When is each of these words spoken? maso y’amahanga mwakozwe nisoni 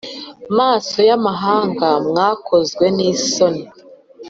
maso 0.57 0.97
y’amahanga 1.09 1.87
mwakozwe 2.07 2.85
nisoni 2.95 3.63